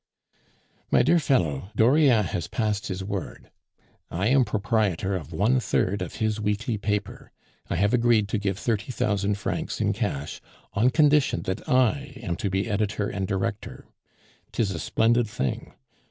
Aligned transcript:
"My 0.89 1.03
dear 1.03 1.19
fellow, 1.19 1.69
Dauriat 1.77 2.25
has 2.25 2.47
passed 2.47 2.87
his 2.87 3.03
word; 3.03 3.51
I 4.09 4.29
am 4.29 4.43
proprietor 4.45 5.15
of 5.15 5.31
one 5.31 5.59
third 5.59 6.01
of 6.01 6.15
his 6.15 6.41
weekly 6.41 6.79
paper. 6.79 7.31
I 7.69 7.75
have 7.75 7.93
agreed 7.93 8.27
to 8.29 8.39
give 8.39 8.57
thirty 8.57 8.91
thousand 8.91 9.35
francs 9.37 9.79
in 9.79 9.93
cash, 9.93 10.41
on 10.73 10.89
condition 10.89 11.43
that 11.43 11.69
I 11.69 12.13
am 12.19 12.35
to 12.37 12.49
be 12.49 12.67
editor 12.67 13.09
and 13.09 13.27
director. 13.27 13.85
'Tis 14.51 14.71
a 14.71 14.79
splendid 14.79 15.27
thing. 15.27 15.75